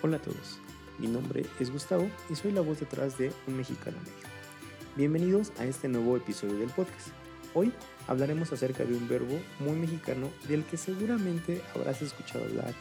Hola 0.00 0.18
a 0.18 0.22
todos, 0.22 0.60
mi 1.00 1.08
nombre 1.08 1.44
es 1.58 1.72
Gustavo 1.72 2.08
y 2.30 2.36
soy 2.36 2.52
la 2.52 2.60
voz 2.60 2.78
detrás 2.78 3.18
de 3.18 3.32
Un 3.48 3.56
Mexicano 3.56 3.98
Medio. 3.98 4.28
Bienvenidos 4.96 5.52
a 5.58 5.64
este 5.64 5.88
nuevo 5.88 6.16
episodio 6.16 6.56
del 6.56 6.70
podcast. 6.70 7.08
Hoy 7.52 7.72
hablaremos 8.06 8.52
acerca 8.52 8.84
de 8.84 8.94
un 8.96 9.08
verbo 9.08 9.40
muy 9.58 9.74
mexicano 9.74 10.30
del 10.46 10.62
que 10.62 10.76
seguramente 10.76 11.62
habrás 11.74 12.00
escuchado 12.00 12.44
hablar 12.44 12.72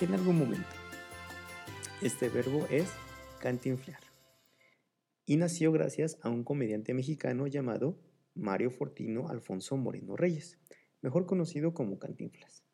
en 0.00 0.14
algún 0.14 0.38
momento. 0.38 0.66
Este 2.00 2.30
verbo 2.30 2.66
es 2.70 2.88
cantinflear 3.38 4.00
y 5.26 5.36
nació 5.36 5.72
gracias 5.72 6.16
a 6.22 6.30
un 6.30 6.42
comediante 6.42 6.94
mexicano 6.94 7.48
llamado 7.48 7.98
Mario 8.34 8.70
Fortino 8.70 9.28
Alfonso 9.28 9.76
Moreno 9.76 10.16
Reyes, 10.16 10.58
mejor 11.02 11.26
conocido 11.26 11.74
como 11.74 11.98
Cantinflas. 11.98 12.64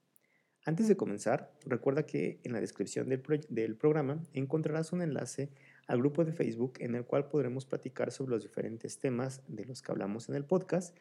Antes 0.64 0.88
de 0.88 0.96
comenzar, 0.96 1.52
recuerda 1.64 2.04
que 2.04 2.40
en 2.44 2.52
la 2.52 2.60
descripción 2.60 3.08
del, 3.08 3.76
programa 3.76 4.22
encontrarás 4.32 4.92
un 4.92 5.02
enlace 5.02 5.50
al 5.86 5.98
grupo 5.98 6.24
de 6.24 6.32
Facebook 6.32 6.74
en 6.80 6.94
el 6.94 7.04
cual 7.04 7.28
podremos 7.28 7.64
platicar 7.64 8.10
sobre 8.12 8.32
los 8.32 8.42
diferentes 8.42 8.98
temas 8.98 9.42
de 9.48 9.64
los 9.64 9.80
que 9.80 9.92
hablamos 9.92 10.28
en 10.28 10.34
el 10.34 10.44
podcast 10.44 10.94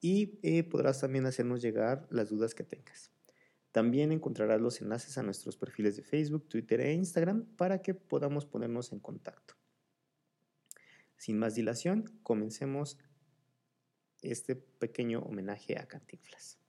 y 0.00 0.40
eh, 0.42 0.64
podrás 0.64 1.00
también 1.00 1.26
hacernos 1.26 1.62
llegar 1.62 2.06
las 2.10 2.30
dudas 2.30 2.54
que 2.54 2.64
tengas. 2.64 3.12
También 3.70 4.12
encontrarás 4.12 4.60
los 4.60 4.80
enlaces 4.82 5.16
a 5.16 5.22
nuestros 5.22 5.56
perfiles 5.56 5.96
de 5.96 6.02
Facebook, 6.02 6.48
Twitter 6.48 6.80
e 6.80 6.92
Instagram 6.92 7.44
para 7.56 7.80
que 7.80 7.94
podamos 7.94 8.44
ponernos 8.44 8.92
en 8.92 8.98
contacto. 8.98 9.54
Sin 11.16 11.38
más 11.38 11.54
dilación, 11.54 12.04
comencemos 12.22 12.98
este 14.20 14.56
pequeño 14.56 15.20
homenaje 15.20 15.78
a 15.78 15.86
Cantinflas. 15.86 16.61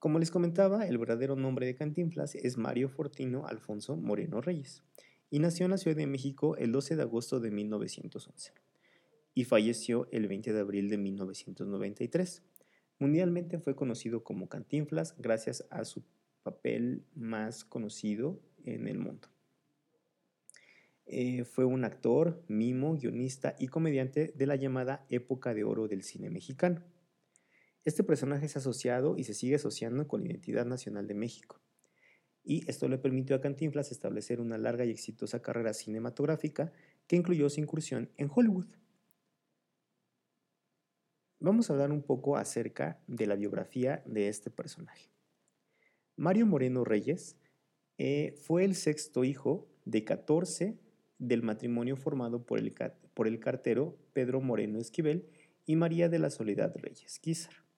Como 0.00 0.18
les 0.18 0.30
comentaba, 0.30 0.86
el 0.86 0.96
verdadero 0.96 1.36
nombre 1.36 1.66
de 1.66 1.74
Cantinflas 1.74 2.34
es 2.34 2.56
Mario 2.56 2.88
Fortino 2.88 3.46
Alfonso 3.46 3.98
Moreno 3.98 4.40
Reyes 4.40 4.82
y 5.28 5.40
nació 5.40 5.66
en 5.66 5.72
la 5.72 5.76
Ciudad 5.76 5.98
de 5.98 6.06
México 6.06 6.56
el 6.56 6.72
12 6.72 6.96
de 6.96 7.02
agosto 7.02 7.38
de 7.38 7.50
1911 7.50 8.54
y 9.34 9.44
falleció 9.44 10.08
el 10.10 10.26
20 10.26 10.54
de 10.54 10.60
abril 10.60 10.88
de 10.88 10.96
1993. 10.96 12.42
Mundialmente 12.98 13.58
fue 13.58 13.76
conocido 13.76 14.24
como 14.24 14.48
Cantinflas 14.48 15.16
gracias 15.18 15.66
a 15.68 15.84
su 15.84 16.02
papel 16.44 17.04
más 17.14 17.66
conocido 17.66 18.40
en 18.64 18.88
el 18.88 18.98
mundo. 18.98 19.28
Eh, 21.04 21.44
fue 21.44 21.66
un 21.66 21.84
actor, 21.84 22.42
mimo, 22.48 22.96
guionista 22.96 23.54
y 23.58 23.66
comediante 23.66 24.32
de 24.34 24.46
la 24.46 24.56
llamada 24.56 25.04
época 25.10 25.52
de 25.52 25.64
oro 25.64 25.88
del 25.88 26.04
cine 26.04 26.30
mexicano. 26.30 26.82
Este 27.84 28.04
personaje 28.04 28.46
es 28.46 28.56
asociado 28.56 29.16
y 29.16 29.24
se 29.24 29.34
sigue 29.34 29.54
asociando 29.54 30.06
con 30.06 30.22
la 30.22 30.28
identidad 30.28 30.66
nacional 30.66 31.06
de 31.06 31.14
México. 31.14 31.60
Y 32.42 32.68
esto 32.70 32.88
le 32.88 32.98
permitió 32.98 33.36
a 33.36 33.40
Cantinflas 33.40 33.90
establecer 33.90 34.40
una 34.40 34.58
larga 34.58 34.84
y 34.84 34.90
exitosa 34.90 35.40
carrera 35.40 35.72
cinematográfica 35.72 36.72
que 37.06 37.16
incluyó 37.16 37.48
su 37.48 37.60
incursión 37.60 38.10
en 38.16 38.30
Hollywood. 38.34 38.66
Vamos 41.38 41.70
a 41.70 41.72
hablar 41.72 41.90
un 41.90 42.02
poco 42.02 42.36
acerca 42.36 43.00
de 43.06 43.26
la 43.26 43.34
biografía 43.34 44.02
de 44.04 44.28
este 44.28 44.50
personaje. 44.50 45.10
Mario 46.16 46.44
Moreno 46.44 46.84
Reyes 46.84 47.36
eh, 47.96 48.34
fue 48.42 48.64
el 48.64 48.74
sexto 48.74 49.24
hijo 49.24 49.66
de 49.86 50.04
14 50.04 50.78
del 51.18 51.42
matrimonio 51.42 51.96
formado 51.96 52.44
por 52.44 52.58
el, 52.58 52.74
por 53.14 53.26
el 53.26 53.40
cartero 53.40 53.96
Pedro 54.12 54.42
Moreno 54.42 54.78
Esquivel 54.78 55.30
y 55.64 55.76
María 55.76 56.10
de 56.10 56.18
la 56.18 56.30
Soledad 56.30 56.74
Reyes 56.76 57.18
Quizar. 57.18 57.69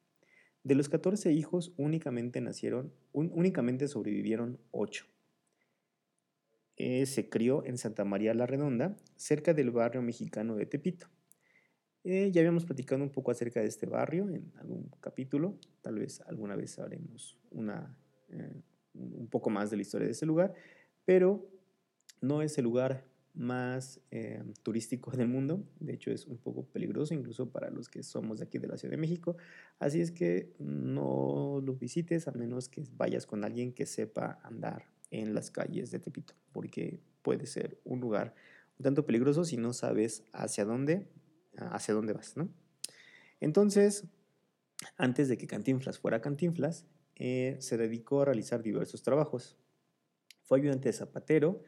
De 0.65 0.75
los 0.77 0.89
14 0.89 1.33
hijos, 1.33 1.73
únicamente 1.77 2.41
nacieron, 2.41 2.93
únicamente 3.13 3.89
sobrevivieron 3.89 4.61
8. 4.71 5.07
Eh, 6.77 7.07
se 7.07 7.29
crió 7.29 7.65
en 7.65 7.79
Santa 7.79 8.05
María 8.05 8.33
la 8.35 8.47
Redonda, 8.47 8.97
cerca 9.17 9.55
del 9.55 9.71
barrio 9.71 10.03
mexicano 10.03 10.57
de 10.57 10.67
Tepito. 10.67 11.09
Eh, 12.05 12.31
ya 12.33 12.41
habíamos 12.41 12.65
platicado 12.65 13.03
un 13.03 13.11
poco 13.11 13.31
acerca 13.31 13.61
de 13.61 13.67
este 13.67 13.87
barrio 13.87 14.29
en 14.29 14.53
algún 14.59 14.91
capítulo, 15.01 15.59
tal 15.83 16.01
vez 16.01 16.21
alguna 16.23 16.57
vez 16.57 16.79
haremos 16.79 17.39
una, 17.51 17.97
eh, 18.29 18.61
un 18.95 19.29
poco 19.29 19.51
más 19.51 19.71
de 19.71 19.77
la 19.77 19.83
historia 19.83 20.07
de 20.07 20.13
ese 20.13 20.27
lugar, 20.27 20.55
pero 21.05 21.49
no 22.21 22.43
es 22.43 22.59
el 22.59 22.65
lugar 22.65 23.05
más 23.35 24.01
eh, 24.11 24.43
turístico 24.63 25.11
del 25.11 25.29
mundo. 25.29 25.65
De 25.81 25.95
hecho, 25.95 26.11
es 26.11 26.27
un 26.27 26.37
poco 26.37 26.65
peligroso 26.65 27.15
incluso 27.15 27.51
para 27.51 27.71
los 27.71 27.89
que 27.89 28.03
somos 28.03 28.39
de 28.39 28.45
aquí 28.45 28.59
de 28.59 28.69
la 28.69 28.77
Ciudad 28.77 28.93
de 28.93 28.99
México. 28.99 29.37
Así 29.79 30.01
es 30.01 30.11
que 30.11 30.55
no 30.59 31.61
lo 31.65 31.75
visites 31.75 32.29
a 32.29 32.33
menos 32.33 32.69
que 32.69 32.85
vayas 32.97 33.27
con 33.27 33.45
alguien 33.45 33.73
que 33.73 33.87
sepa 33.87 34.39
andar 34.43 34.85
en 35.11 35.35
las 35.35 35.51
calles 35.51 35.91
de 35.91 35.99
Tepito, 35.99 36.35
porque 36.53 37.01
puede 37.23 37.47
ser 37.47 37.79
un 37.85 38.01
lugar 38.01 38.35
un 38.79 38.85
tanto 38.85 39.07
peligroso 39.07 39.45
si 39.45 39.57
no 39.57 39.73
sabes 39.73 40.25
hacia 40.33 40.65
dónde, 40.65 41.09
hacia 41.57 41.95
dónde 41.95 42.15
vas, 42.15 42.37
¿no? 42.37 42.49
Entonces, 43.41 44.05
antes 44.97 45.29
de 45.29 45.37
que 45.37 45.47
Cantinflas 45.47 45.99
fuera 45.99 46.21
Cantinflas, 46.21 46.87
eh, 47.17 47.57
se 47.61 47.77
dedicó 47.77 48.23
a 48.23 48.25
realizar 48.27 48.63
diversos 48.63 49.03
trabajos. 49.03 49.57
Fue 50.45 50.59
ayudante 50.59 50.89
de 50.89 50.93
zapatero, 50.93 51.63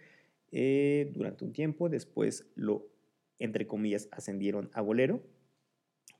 eh, 0.56 1.10
durante 1.12 1.44
un 1.44 1.52
tiempo. 1.52 1.88
Después 1.88 2.46
lo, 2.54 2.86
entre 3.40 3.66
comillas, 3.66 4.08
ascendieron 4.12 4.70
a 4.72 4.80
bolero, 4.80 5.20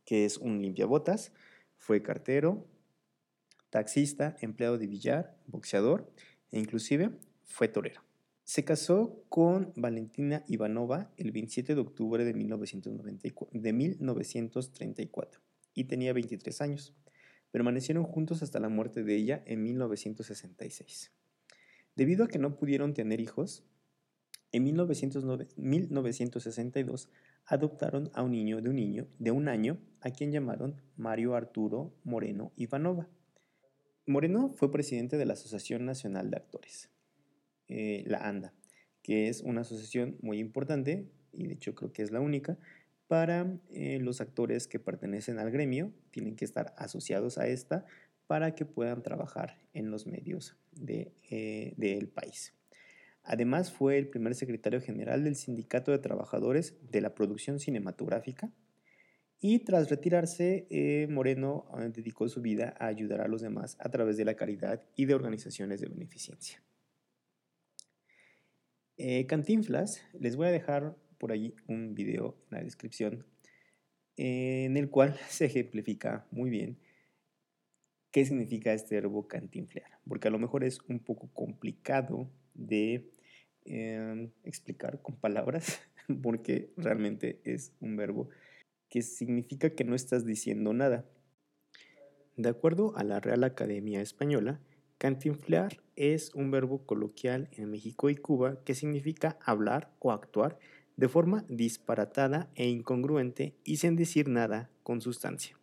que 0.04 0.24
es 0.24 0.38
un 0.38 0.60
limpiabotas. 0.60 1.32
Fue 1.78 2.02
cartero, 2.02 2.66
taxista, 3.70 4.36
empleado 4.40 4.76
de 4.76 4.88
billar, 4.88 5.38
boxeador 5.46 6.10
e 6.50 6.58
inclusive 6.58 7.12
fue 7.44 7.68
torero. 7.68 8.02
Se 8.42 8.64
casó 8.64 9.22
con 9.28 9.72
Valentina 9.76 10.44
Ivanova 10.48 11.12
el 11.16 11.30
27 11.30 11.76
de 11.76 11.80
octubre 11.80 12.24
de, 12.24 12.32
de 12.32 13.72
1934 13.72 15.40
y 15.74 15.84
tenía 15.84 16.12
23 16.12 16.60
años. 16.60 16.92
Permanecieron 17.52 18.02
juntos 18.02 18.42
hasta 18.42 18.58
la 18.58 18.68
muerte 18.68 19.04
de 19.04 19.14
ella 19.14 19.44
en 19.46 19.62
1966. 19.62 21.12
Debido 21.94 22.24
a 22.24 22.28
que 22.28 22.40
no 22.40 22.56
pudieron 22.56 22.94
tener 22.94 23.20
hijos, 23.20 23.64
en 24.54 24.62
1962 24.62 27.10
adoptaron 27.44 28.10
a 28.14 28.22
un 28.22 28.30
niño 28.30 28.60
de 28.60 28.68
un 28.68 28.76
niño 28.76 29.08
de 29.18 29.30
año 29.50 29.80
a 30.00 30.10
quien 30.10 30.30
llamaron 30.30 30.80
Mario 30.96 31.34
Arturo 31.34 31.92
Moreno 32.04 32.52
Ivanova. 32.54 33.08
Moreno 34.06 34.52
fue 34.54 34.70
presidente 34.70 35.16
de 35.16 35.26
la 35.26 35.32
Asociación 35.32 35.84
Nacional 35.84 36.30
de 36.30 36.36
Actores, 36.36 36.88
eh, 37.66 38.04
la 38.06 38.18
ANDA, 38.18 38.54
que 39.02 39.28
es 39.28 39.40
una 39.40 39.62
asociación 39.62 40.18
muy 40.22 40.38
importante 40.38 41.10
y 41.32 41.48
de 41.48 41.54
hecho 41.54 41.74
creo 41.74 41.92
que 41.92 42.02
es 42.02 42.12
la 42.12 42.20
única 42.20 42.56
para 43.08 43.58
eh, 43.70 43.98
los 44.00 44.20
actores 44.20 44.68
que 44.68 44.78
pertenecen 44.78 45.40
al 45.40 45.50
gremio, 45.50 45.92
tienen 46.12 46.36
que 46.36 46.44
estar 46.44 46.76
asociados 46.78 47.38
a 47.38 47.48
esta 47.48 47.86
para 48.28 48.54
que 48.54 48.66
puedan 48.66 49.02
trabajar 49.02 49.58
en 49.72 49.90
los 49.90 50.06
medios 50.06 50.56
eh, 50.86 51.74
del 51.76 52.08
país. 52.08 52.54
Además 53.24 53.72
fue 53.72 53.96
el 53.96 54.08
primer 54.08 54.34
secretario 54.34 54.80
general 54.80 55.24
del 55.24 55.34
Sindicato 55.34 55.90
de 55.90 55.98
Trabajadores 55.98 56.76
de 56.90 57.00
la 57.00 57.14
Producción 57.14 57.58
Cinematográfica 57.58 58.52
y 59.40 59.58
tras 59.60 59.90
retirarse, 59.90 60.66
eh, 60.70 61.06
Moreno 61.10 61.66
eh, 61.78 61.90
dedicó 61.92 62.28
su 62.28 62.40
vida 62.42 62.74
a 62.78 62.86
ayudar 62.86 63.22
a 63.22 63.28
los 63.28 63.40
demás 63.40 63.76
a 63.80 63.90
través 63.90 64.16
de 64.16 64.24
la 64.24 64.36
caridad 64.36 64.82
y 64.94 65.06
de 65.06 65.14
organizaciones 65.14 65.80
de 65.80 65.88
beneficencia. 65.88 66.62
Eh, 68.96 69.26
Cantinflas, 69.26 70.02
les 70.18 70.36
voy 70.36 70.46
a 70.46 70.50
dejar 70.50 70.96
por 71.18 71.32
allí 71.32 71.54
un 71.66 71.94
video 71.94 72.36
en 72.50 72.58
la 72.58 72.64
descripción 72.64 73.26
en 74.16 74.76
el 74.76 74.90
cual 74.90 75.18
se 75.28 75.46
ejemplifica 75.46 76.26
muy 76.30 76.48
bien 76.50 76.78
qué 78.12 78.24
significa 78.24 78.72
este 78.72 78.94
verbo 78.94 79.26
cantinflear, 79.26 79.98
porque 80.06 80.28
a 80.28 80.30
lo 80.30 80.38
mejor 80.38 80.62
es 80.62 80.78
un 80.88 81.00
poco 81.00 81.28
complicado 81.32 82.30
de 82.54 83.10
em, 83.64 84.30
explicar 84.44 85.00
con 85.02 85.16
palabras, 85.16 85.80
porque 86.22 86.70
realmente 86.76 87.40
es 87.44 87.72
un 87.80 87.96
verbo 87.96 88.28
que 88.88 89.02
significa 89.02 89.70
que 89.70 89.84
no 89.84 89.94
estás 89.94 90.24
diciendo 90.24 90.72
nada. 90.72 91.04
De 92.36 92.48
acuerdo 92.48 92.96
a 92.96 93.04
la 93.04 93.20
Real 93.20 93.44
Academia 93.44 94.00
Española, 94.00 94.60
cantinflear 94.98 95.78
es 95.96 96.34
un 96.34 96.50
verbo 96.50 96.84
coloquial 96.84 97.48
en 97.52 97.70
México 97.70 98.10
y 98.10 98.16
Cuba 98.16 98.62
que 98.64 98.74
significa 98.74 99.38
hablar 99.44 99.92
o 100.00 100.12
actuar 100.12 100.58
de 100.96 101.08
forma 101.08 101.44
disparatada 101.48 102.50
e 102.54 102.68
incongruente 102.68 103.54
y 103.64 103.76
sin 103.76 103.96
decir 103.96 104.28
nada 104.28 104.70
con 104.82 105.00
sustancia. 105.00 105.56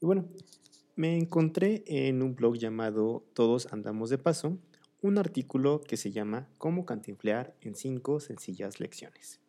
Y 0.00 0.06
bueno, 0.06 0.28
me 0.96 1.16
encontré 1.16 1.84
en 1.86 2.22
un 2.22 2.34
blog 2.34 2.56
llamado 2.56 3.24
Todos 3.34 3.72
Andamos 3.72 4.10
de 4.10 4.18
Paso 4.18 4.58
un 5.00 5.18
artículo 5.18 5.80
que 5.80 5.96
se 5.96 6.10
llama 6.10 6.48
Cómo 6.58 6.84
cantinflear 6.84 7.54
en 7.60 7.74
cinco 7.74 8.20
sencillas 8.20 8.80
lecciones. 8.80 9.40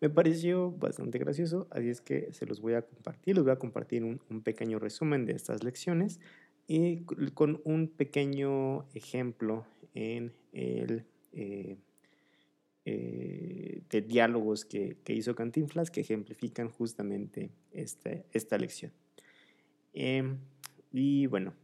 Me 0.00 0.10
pareció 0.10 0.70
bastante 0.72 1.18
gracioso, 1.18 1.66
así 1.70 1.88
es 1.88 2.00
que 2.00 2.32
se 2.32 2.46
los 2.46 2.60
voy 2.60 2.74
a 2.74 2.82
compartir. 2.82 3.36
Les 3.36 3.44
voy 3.44 3.52
a 3.52 3.58
compartir 3.58 4.04
un, 4.04 4.18
pequeño 4.42 4.78
resumen 4.78 5.24
de 5.24 5.32
estas 5.32 5.64
lecciones 5.64 6.20
y 6.66 7.04
con 7.34 7.60
un 7.64 7.88
pequeño 7.88 8.86
ejemplo 8.94 9.66
en 9.94 10.32
el... 10.52 11.06
Eh, 11.32 11.76
eh, 12.86 13.80
de 13.88 14.02
diálogos 14.02 14.66
que, 14.66 14.98
hizo 15.08 15.34
Cantinflas 15.34 15.90
que 15.90 16.02
ejemplifican 16.02 16.68
justamente 16.68 17.50
este, 17.72 18.26
esta 18.32 18.58
lección. 18.58 18.92
Em, 19.94 20.36
y 20.92 21.26
bueno, 21.26 21.54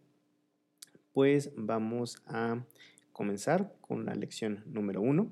pues 1.12 1.52
vamos 1.56 2.22
a 2.24 2.64
comenzar 3.20 3.70
con 3.82 4.06
la 4.06 4.14
lección 4.14 4.64
número 4.64 5.02
uno, 5.02 5.30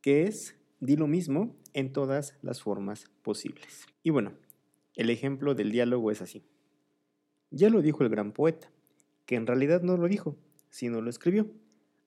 que 0.00 0.24
es 0.24 0.56
di 0.80 0.96
lo 0.96 1.06
mismo 1.06 1.54
en 1.72 1.92
todas 1.92 2.36
las 2.42 2.62
formas 2.62 3.12
posibles. 3.22 3.86
Y 4.02 4.10
bueno, 4.10 4.32
el 4.96 5.08
ejemplo 5.08 5.54
del 5.54 5.70
diálogo 5.70 6.10
es 6.10 6.20
así. 6.20 6.42
Ya 7.52 7.70
lo 7.70 7.80
dijo 7.80 8.02
el 8.02 8.08
gran 8.08 8.32
poeta, 8.32 8.72
que 9.24 9.36
en 9.36 9.46
realidad 9.46 9.82
no 9.82 9.96
lo 9.96 10.08
dijo, 10.08 10.36
sino 10.68 11.00
lo 11.00 11.10
escribió, 11.10 11.48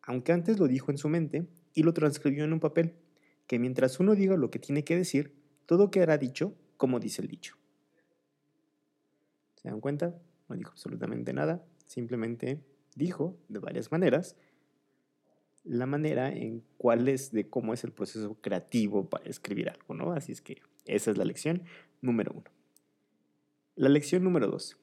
aunque 0.02 0.34
antes 0.34 0.60
lo 0.60 0.68
dijo 0.68 0.92
en 0.92 0.98
su 0.98 1.08
mente 1.08 1.48
y 1.74 1.84
lo 1.84 1.94
transcribió 1.94 2.44
en 2.44 2.52
un 2.52 2.60
papel, 2.60 2.98
que 3.48 3.60
mientras 3.60 4.02
uno 4.02 4.16
diga 4.16 4.36
lo 4.36 4.52
que 4.52 4.60
tiene 4.60 4.84
que 4.84 4.98
decir, 4.98 5.34
todo 5.66 5.92
quedará 5.92 6.18
dicho 6.18 6.58
como 6.76 7.00
dice 7.00 7.22
el 7.22 7.30
dicho. 7.30 7.56
¿Se 9.56 9.70
dan 9.70 9.80
cuenta? 9.80 10.14
No 10.50 10.58
dijo 10.58 10.72
absolutamente 10.72 11.32
nada, 11.32 11.64
simplemente 11.86 12.66
dijo 12.98 13.38
de 13.48 13.60
varias 13.60 13.94
maneras 13.94 14.36
la 15.68 15.86
manera 15.86 16.32
en 16.32 16.64
cuál 16.78 17.08
es 17.08 17.32
de 17.32 17.50
cómo 17.50 17.74
es 17.74 17.84
el 17.84 17.92
proceso 17.92 18.38
creativo 18.42 19.10
para 19.10 19.30
escribir 19.30 19.70
algo, 19.70 19.94
¿no? 19.94 20.12
Así 20.14 20.32
es 20.32 20.42
que 20.42 20.62
esa 20.86 21.12
es 21.12 21.18
la 21.18 21.26
lección 21.26 21.64
número 22.02 22.32
uno. 22.34 22.50
La 23.76 23.90
lección 23.90 24.24
número 24.24 24.48
dos. 24.48 24.78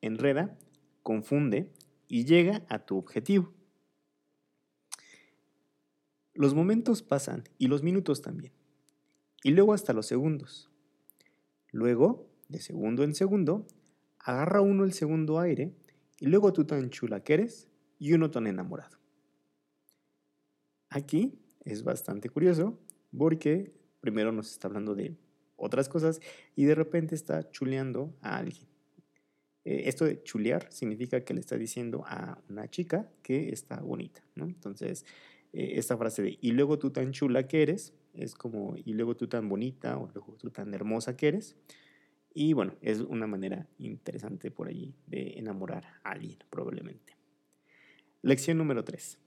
Enreda, 0.00 0.56
confunde 1.02 1.70
y 2.08 2.24
llega 2.24 2.64
a 2.68 2.80
tu 2.80 2.96
objetivo. 2.96 3.52
Los 6.34 6.54
momentos 6.54 7.02
pasan 7.02 7.44
y 7.58 7.68
los 7.68 7.82
minutos 7.82 8.22
también. 8.22 8.52
Y 9.42 9.50
luego 9.50 9.74
hasta 9.74 9.92
los 9.92 10.06
segundos. 10.06 10.70
Luego, 11.70 12.28
de 12.48 12.60
segundo 12.60 13.04
en 13.04 13.14
segundo, 13.14 13.66
agarra 14.18 14.60
uno 14.60 14.84
el 14.84 14.92
segundo 14.92 15.38
aire 15.38 15.72
y 16.18 16.26
luego 16.26 16.52
tú 16.52 16.64
tan 16.64 16.90
chula 16.90 17.22
que 17.22 17.34
eres 17.34 17.68
y 17.98 18.12
uno 18.12 18.30
tan 18.30 18.46
enamorado. 18.46 18.99
Aquí 20.90 21.38
es 21.64 21.84
bastante 21.84 22.28
curioso 22.28 22.78
porque 23.16 23.72
primero 24.00 24.32
nos 24.32 24.50
está 24.50 24.66
hablando 24.66 24.96
de 24.96 25.16
otras 25.56 25.88
cosas 25.88 26.20
y 26.56 26.64
de 26.64 26.74
repente 26.74 27.14
está 27.14 27.48
chuleando 27.50 28.12
a 28.20 28.36
alguien. 28.36 28.66
Eh, 29.64 29.82
esto 29.86 30.04
de 30.04 30.22
chulear 30.24 30.72
significa 30.72 31.24
que 31.24 31.32
le 31.32 31.40
está 31.40 31.56
diciendo 31.56 32.02
a 32.06 32.42
una 32.48 32.68
chica 32.68 33.08
que 33.22 33.50
está 33.50 33.80
bonita, 33.80 34.24
¿no? 34.34 34.46
Entonces, 34.46 35.04
eh, 35.52 35.74
esta 35.76 35.96
frase 35.96 36.22
de 36.22 36.38
y 36.40 36.50
luego 36.52 36.78
tú 36.78 36.90
tan 36.90 37.12
chula 37.12 37.46
que 37.46 37.62
eres, 37.62 37.94
es 38.12 38.34
como 38.34 38.74
y 38.76 38.94
luego 38.94 39.16
tú 39.16 39.28
tan 39.28 39.48
bonita 39.48 39.96
o 39.96 40.10
luego 40.12 40.34
tú 40.38 40.50
tan 40.50 40.74
hermosa 40.74 41.16
que 41.16 41.28
eres. 41.28 41.56
Y 42.34 42.52
bueno, 42.52 42.74
es 42.80 43.00
una 43.00 43.28
manera 43.28 43.68
interesante 43.78 44.50
por 44.50 44.66
allí 44.66 44.96
de 45.06 45.38
enamorar 45.38 45.84
a 46.02 46.10
alguien, 46.10 46.38
probablemente. 46.48 47.16
Lección 48.22 48.58
número 48.58 48.82
3. 48.82 49.18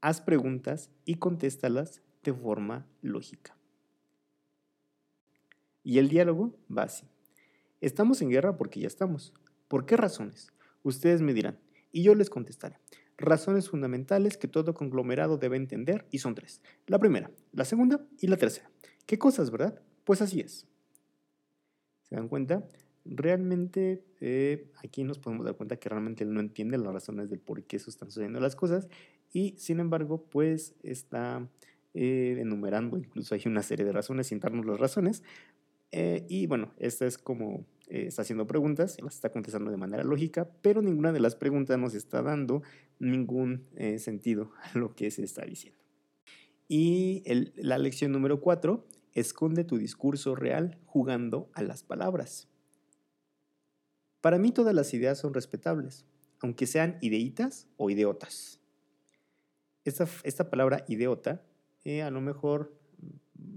Haz 0.00 0.20
preguntas 0.20 0.90
y 1.04 1.16
contéstalas 1.16 2.02
de 2.22 2.32
forma 2.32 2.86
lógica. 3.02 3.56
Y 5.82 5.98
el 5.98 6.08
diálogo 6.08 6.54
va 6.74 6.82
así. 6.82 7.06
Estamos 7.80 8.20
en 8.22 8.30
guerra 8.30 8.56
porque 8.56 8.80
ya 8.80 8.86
estamos. 8.86 9.32
¿Por 9.68 9.86
qué 9.86 9.96
razones? 9.96 10.52
Ustedes 10.82 11.22
me 11.22 11.34
dirán 11.34 11.58
y 11.92 12.02
yo 12.02 12.14
les 12.14 12.30
contestaré 12.30 12.78
razones 13.18 13.68
fundamentales 13.68 14.38
que 14.38 14.48
todo 14.48 14.72
conglomerado 14.72 15.36
debe 15.36 15.56
entender 15.56 16.06
y 16.10 16.18
son 16.18 16.34
tres. 16.34 16.62
La 16.86 16.98
primera, 16.98 17.30
la 17.52 17.64
segunda 17.64 18.00
y 18.20 18.28
la 18.28 18.36
tercera. 18.36 18.70
¿Qué 19.06 19.18
cosas, 19.18 19.50
verdad? 19.50 19.82
Pues 20.04 20.22
así 20.22 20.40
es. 20.40 20.66
¿Se 22.04 22.14
dan 22.14 22.28
cuenta? 22.28 22.66
Realmente 23.08 24.04
eh, 24.20 24.70
aquí 24.76 25.04
nos 25.04 25.18
podemos 25.18 25.44
dar 25.44 25.56
cuenta 25.56 25.76
que 25.76 25.88
realmente 25.88 26.24
él 26.24 26.32
no 26.32 26.40
entiende 26.40 26.78
las 26.78 26.92
razones 26.92 27.30
del 27.30 27.40
por 27.40 27.62
qué 27.64 27.76
eso 27.76 27.90
están 27.90 28.10
sucediendo 28.10 28.40
las 28.40 28.54
cosas 28.54 28.88
y 29.32 29.54
sin 29.58 29.80
embargo 29.80 30.24
pues 30.30 30.74
está 30.82 31.48
eh, 31.94 32.36
enumerando, 32.38 32.98
incluso 32.98 33.34
hay 33.34 33.42
una 33.46 33.62
serie 33.62 33.86
de 33.86 33.92
razones 33.92 34.26
sin 34.26 34.40
darnos 34.40 34.66
las 34.66 34.78
razones 34.78 35.22
eh, 35.92 36.26
y 36.28 36.46
bueno, 36.46 36.72
esta 36.78 37.06
es 37.06 37.18
como 37.18 37.64
eh, 37.88 38.04
está 38.08 38.22
haciendo 38.22 38.46
preguntas, 38.46 38.96
las 39.02 39.14
está 39.14 39.30
contestando 39.30 39.70
de 39.70 39.76
manera 39.76 40.04
lógica, 40.04 40.48
pero 40.62 40.82
ninguna 40.82 41.12
de 41.12 41.20
las 41.20 41.34
preguntas 41.34 41.78
nos 41.78 41.94
está 41.94 42.22
dando 42.22 42.62
ningún 42.98 43.66
eh, 43.76 43.98
sentido 43.98 44.52
a 44.62 44.78
lo 44.78 44.94
que 44.94 45.10
se 45.10 45.24
está 45.24 45.44
diciendo. 45.44 45.78
Y 46.68 47.22
la 47.56 47.78
lección 47.78 48.12
número 48.12 48.40
cuatro, 48.40 48.86
esconde 49.14 49.64
tu 49.64 49.78
discurso 49.78 50.34
real 50.34 50.78
jugando 50.84 51.48
a 51.54 51.62
las 51.62 51.82
palabras. 51.82 52.46
Para 54.20 54.38
mí 54.38 54.52
todas 54.52 54.74
las 54.74 54.92
ideas 54.94 55.18
son 55.18 55.34
respetables, 55.34 56.04
aunque 56.40 56.66
sean 56.66 56.98
ideitas 57.00 57.68
o 57.76 57.90
ideotas. 57.90 58.60
Esta, 59.84 60.50
palabra 60.50 60.84
ideota, 60.88 61.42
eh, 61.84 62.02
a 62.02 62.10
lo 62.10 62.20
mejor 62.20 62.74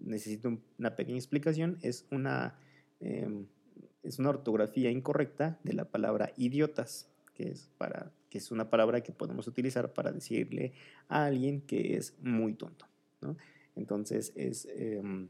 necesito 0.03 0.61
una 0.77 0.95
pequeña 0.95 1.17
explicación, 1.17 1.77
es 1.81 2.05
una 2.09 2.57
em, 3.01 3.47
es 4.03 4.19
una 4.19 4.29
ortografía 4.29 4.91
incorrecta 4.91 5.59
de 5.63 5.73
la 5.73 5.85
palabra 5.85 6.33
idiotas, 6.37 7.09
que 7.33 7.49
es, 7.49 7.69
para, 7.77 8.11
que 8.29 8.37
es 8.37 8.51
una 8.51 8.69
palabra 8.69 9.01
que 9.01 9.11
podemos 9.11 9.47
utilizar 9.47 9.93
para 9.93 10.11
decirle 10.11 10.73
a 11.07 11.25
alguien 11.25 11.61
que 11.61 11.95
es 11.97 12.15
muy 12.21 12.53
tonto. 12.53 12.87
Entonces 13.75 14.33
es 14.35 14.67
em, 14.75 15.29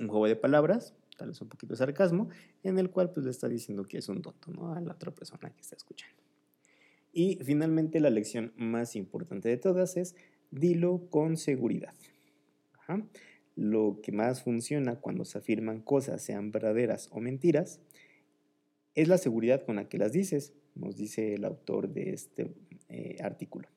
un 0.00 0.08
juego 0.08 0.26
de 0.26 0.36
palabras, 0.36 0.94
tal 1.16 1.28
vez 1.28 1.40
un 1.40 1.48
poquito 1.48 1.72
de 1.72 1.78
sarcasmo, 1.78 2.28
en 2.62 2.78
el 2.78 2.90
cual 2.90 3.10
pues, 3.12 3.24
le 3.24 3.30
está 3.30 3.48
diciendo 3.48 3.84
que 3.84 3.98
es 3.98 4.08
un 4.08 4.22
tonto 4.22 4.50
¿no? 4.50 4.72
a 4.72 4.80
la 4.80 4.92
otra 4.92 5.10
persona 5.12 5.50
que 5.50 5.60
está 5.60 5.76
escuchando. 5.76 6.22
Y 7.12 7.38
finalmente 7.42 7.98
la 8.00 8.10
lección 8.10 8.52
más 8.56 8.94
importante 8.94 9.48
de 9.48 9.56
todas 9.56 9.96
es 9.96 10.14
dilo 10.50 11.08
con 11.10 11.36
seguridad. 11.36 11.94
Ajá. 12.78 13.02
Lo 13.54 14.00
que 14.02 14.12
más 14.12 14.42
funciona 14.42 14.96
cuando 14.96 15.24
se 15.24 15.38
afirman 15.38 15.80
cosas, 15.80 16.20
sean 16.20 16.52
verdaderas 16.52 17.08
o 17.10 17.20
mentiras, 17.20 17.80
es 18.94 19.08
la 19.08 19.16
seguridad 19.16 19.64
con 19.64 19.76
la 19.76 19.88
que 19.88 19.96
las 19.98 20.12
dices, 20.12 20.52
nos 20.74 20.96
dice 20.96 21.34
el 21.34 21.44
autor 21.44 21.88
de 21.88 22.10
este 22.10 22.54
eh, 22.88 23.16
artículo. 23.22 23.68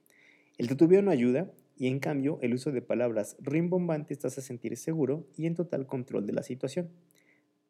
El 0.58 0.68
tutubeo 0.68 1.02
no 1.02 1.12
ayuda 1.12 1.50
y 1.78 1.88
en 1.88 2.00
cambio 2.00 2.40
el 2.42 2.54
uso 2.54 2.74
de 2.74 2.82
palabras 2.82 3.38
rimbombantes 3.40 4.20
te 4.20 4.28
hace 4.28 4.42
sentir 4.42 4.76
seguro 4.76 5.26
y 5.38 5.46
en 5.46 5.56
total 5.56 5.88
control 5.88 6.26
de 6.26 6.34
la 6.34 6.44
situación. 6.44 6.90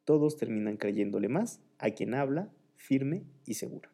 Todos 0.10 0.38
terminan 0.38 0.78
creyéndole 0.78 1.30
más 1.30 1.62
a 1.78 1.92
quien 1.92 2.16
habla 2.16 2.50
firme 2.78 3.26
y 3.46 3.54
seguro. 3.54 3.92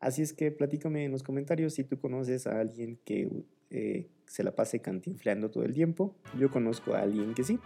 Así 0.00 0.20
es 0.20 0.34
que 0.34 0.50
platícame 0.50 1.06
en 1.06 1.12
los 1.12 1.22
comentarios 1.22 1.72
si 1.72 1.84
tú 1.84 1.98
conoces 1.98 2.46
a 2.46 2.60
alguien 2.60 3.00
que 3.06 3.26
eh, 3.70 4.10
se 4.26 4.44
la 4.44 4.54
pase 4.54 4.80
cantinfleando 4.80 5.50
todo 5.50 5.64
el 5.64 5.72
tiempo. 5.72 6.14
Yo 6.38 6.50
conozco 6.50 6.92
a 6.92 7.00
alguien 7.00 7.32
que 7.32 7.42
sí. 7.42 7.58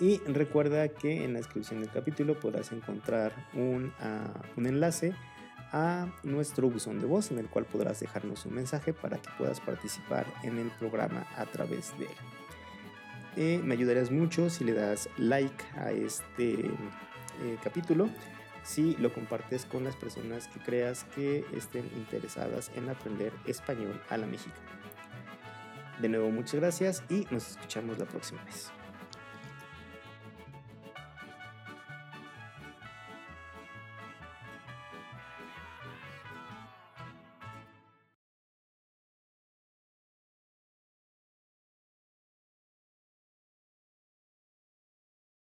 Y 0.00 0.16
recuerda 0.20 0.88
que 0.88 1.22
en 1.22 1.34
la 1.34 1.40
descripción 1.40 1.80
del 1.80 1.90
capítulo 1.90 2.40
podrás 2.40 2.72
encontrar 2.72 3.34
un, 3.52 3.92
ah, 3.98 4.42
un 4.56 4.64
enlace 4.64 5.12
a 5.70 6.10
nuestro 6.24 6.70
buzón 6.70 6.98
de 6.98 7.04
voz 7.04 7.30
en 7.30 7.40
el 7.40 7.50
cual 7.50 7.66
podrás 7.66 8.00
dejarnos 8.00 8.46
un 8.46 8.54
mensaje 8.54 8.94
para 8.94 9.18
que 9.18 9.28
puedas 9.36 9.60
participar 9.60 10.24
en 10.44 10.56
el 10.56 10.70
programa 10.78 11.26
a 11.36 11.44
través 11.44 11.92
de 11.98 12.06
él. 12.06 12.16
Eh, 13.36 13.60
me 13.62 13.74
ayudarías 13.74 14.10
mucho 14.10 14.50
si 14.50 14.64
le 14.64 14.72
das 14.72 15.08
like 15.16 15.64
a 15.76 15.92
este 15.92 16.52
eh, 16.52 17.56
capítulo 17.62 18.08
si 18.62 18.94
lo 18.96 19.12
compartes 19.12 19.64
con 19.64 19.84
las 19.84 19.96
personas 19.96 20.48
que 20.48 20.60
creas 20.60 21.04
que 21.14 21.44
estén 21.56 21.86
interesadas 21.96 22.70
en 22.76 22.88
aprender 22.88 23.32
español 23.46 24.00
a 24.08 24.16
la 24.16 24.26
mexicana. 24.26 24.60
De 26.00 26.08
nuevo, 26.08 26.30
muchas 26.30 26.56
gracias 26.56 27.02
y 27.08 27.26
nos 27.30 27.50
escuchamos 27.50 27.98
la 27.98 28.06
próxima 28.06 28.42
vez. 28.44 28.70